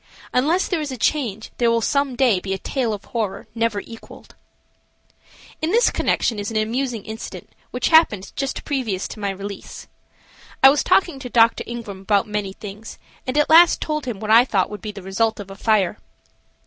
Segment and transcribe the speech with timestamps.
[0.33, 3.79] Unless there is a change there will some day be a tale of horror never
[3.81, 4.33] equaled.
[5.61, 9.87] In this connection is an amusing incident which happened just previous to my release.
[10.63, 11.63] I was talking with Dr.
[11.67, 15.03] Ingram about many things, and at last told him what I thought would be the
[15.03, 15.99] result of a fire.